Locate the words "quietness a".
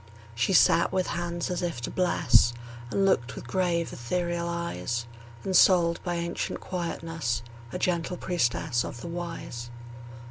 6.59-7.77